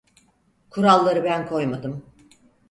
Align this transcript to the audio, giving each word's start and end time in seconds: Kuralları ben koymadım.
Kuralları 0.69 1.23
ben 1.23 1.47
koymadım. 1.47 2.03